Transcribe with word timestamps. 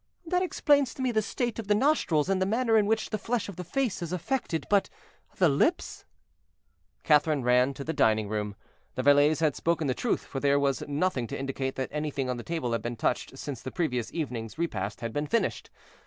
"That 0.25 0.41
explains 0.41 0.95
to 0.95 1.01
me 1.03 1.11
the 1.11 1.21
state 1.21 1.59
of 1.59 1.67
the 1.67 1.75
nostrils 1.75 2.27
and 2.27 2.41
the 2.41 2.45
manner 2.47 2.75
in 2.75 2.87
which 2.87 3.11
the 3.11 3.19
flesh 3.19 3.47
of 3.47 3.55
the 3.55 3.63
face 3.63 4.01
is 4.01 4.11
affected; 4.11 4.65
but 4.67 4.89
the 5.37 5.47
lips?" 5.47 6.05
Catherine 7.03 7.43
ran 7.43 7.75
to 7.75 7.83
the 7.83 7.93
dining 7.93 8.27
room. 8.27 8.55
The 8.95 9.03
valets 9.03 9.41
had 9.41 9.55
spoken 9.55 9.85
the 9.85 9.93
truth, 9.93 10.25
for 10.25 10.39
there 10.39 10.59
was 10.59 10.81
nothing 10.87 11.27
to 11.27 11.37
indicate 11.39 11.75
that 11.75 11.89
anything 11.91 12.31
on 12.31 12.37
the 12.37 12.43
table 12.43 12.71
had 12.71 12.81
been 12.81 12.95
touched 12.95 13.37
since 13.37 13.61
the 13.61 13.69
previous 13.71 14.11
evening's 14.11 14.57
repast 14.57 15.01
had 15.01 15.13
been 15.13 15.27
finished. 15.27 15.69